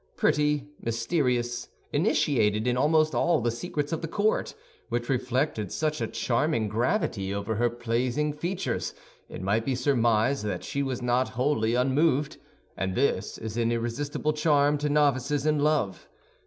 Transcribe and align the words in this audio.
Pretty, 0.17 0.65
mysterious, 0.81 1.69
initiated 1.93 2.65
in 2.65 2.75
almost 2.75 3.13
all 3.13 3.39
the 3.39 3.51
secrets 3.51 3.93
of 3.93 4.01
the 4.01 4.07
court, 4.07 4.55
which 4.89 5.09
reflected 5.09 5.71
such 5.71 6.01
a 6.01 6.07
charming 6.07 6.67
gravity 6.67 7.31
over 7.31 7.53
her 7.53 7.69
pleasing 7.69 8.33
features, 8.33 8.95
it 9.29 9.43
might 9.43 9.63
be 9.63 9.75
surmised 9.75 10.43
that 10.43 10.63
she 10.63 10.81
was 10.81 11.03
not 11.03 11.29
wholly 11.29 11.75
unmoved; 11.75 12.37
and 12.75 12.95
this 12.95 13.37
is 13.37 13.57
an 13.57 13.71
irresistible 13.71 14.33
charm 14.33 14.75
to 14.79 14.89
novices 14.89 15.45
in 15.45 15.59
love. 15.59 16.09